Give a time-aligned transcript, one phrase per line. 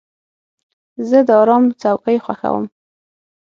[1.07, 2.65] زه د آرام څوکۍ خوښوم.